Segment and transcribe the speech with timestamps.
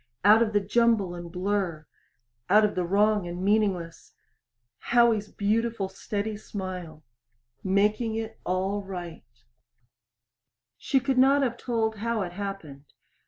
[0.25, 1.85] Out of the jumble and blur
[2.49, 4.15] out of the wrong and meaningless
[4.79, 7.03] Howie's beautiful steady smile
[7.63, 9.23] making it all right.
[10.79, 12.85] She could not have told how it happened.